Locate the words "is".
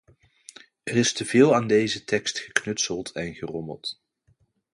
0.97-1.13